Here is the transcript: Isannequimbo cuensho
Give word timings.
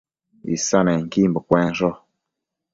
Isannequimbo 0.55 1.39
cuensho 1.47 1.89